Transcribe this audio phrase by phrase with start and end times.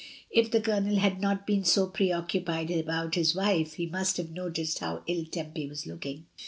[0.31, 4.79] If the Colonel had not been so preoccupied about his wife he must have noticed
[4.79, 6.25] how ill Tempy was looking.